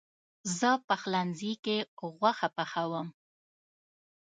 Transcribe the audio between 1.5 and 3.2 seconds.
کې غوښه پخوم.